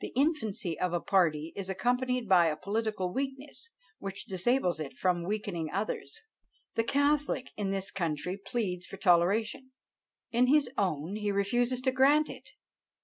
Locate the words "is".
1.54-1.70